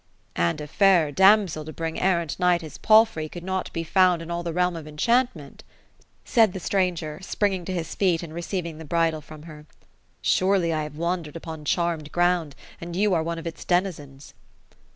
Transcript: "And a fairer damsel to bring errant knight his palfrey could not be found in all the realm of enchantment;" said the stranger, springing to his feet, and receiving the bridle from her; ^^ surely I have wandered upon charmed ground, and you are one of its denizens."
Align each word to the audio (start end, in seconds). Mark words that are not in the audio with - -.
"And 0.49 0.59
a 0.59 0.65
fairer 0.65 1.11
damsel 1.11 1.63
to 1.63 1.71
bring 1.71 1.99
errant 1.99 2.39
knight 2.39 2.63
his 2.63 2.79
palfrey 2.79 3.29
could 3.29 3.43
not 3.43 3.71
be 3.71 3.83
found 3.83 4.23
in 4.23 4.31
all 4.31 4.41
the 4.41 4.51
realm 4.51 4.75
of 4.75 4.87
enchantment;" 4.87 5.63
said 6.25 6.53
the 6.53 6.59
stranger, 6.59 7.19
springing 7.21 7.65
to 7.65 7.71
his 7.71 7.93
feet, 7.93 8.23
and 8.23 8.33
receiving 8.33 8.79
the 8.79 8.83
bridle 8.83 9.21
from 9.21 9.43
her; 9.43 9.67
^^ 9.79 9.85
surely 10.23 10.73
I 10.73 10.81
have 10.81 10.97
wandered 10.97 11.35
upon 11.35 11.65
charmed 11.65 12.11
ground, 12.11 12.55
and 12.81 12.95
you 12.95 13.13
are 13.13 13.21
one 13.21 13.37
of 13.37 13.45
its 13.45 13.63
denizens." 13.63 14.33